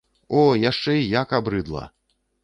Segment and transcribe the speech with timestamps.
[0.43, 1.83] О, яшчэ і як абрыдла!